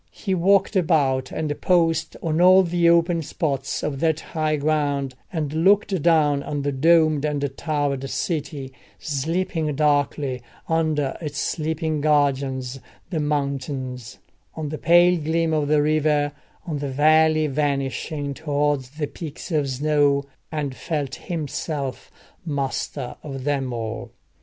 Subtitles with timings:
[0.09, 5.53] He walked about and paused on all the open spots of that high ground, and
[5.53, 12.79] looked down on the domed and towered city, sleeping darkly under its sleeping guardians,
[13.11, 14.17] the mountains;
[14.55, 16.31] on the pale gleam of the river;
[16.65, 22.09] on the valley vanishing towards the peaks of snow; and felt himself
[22.43, 24.09] master of them all.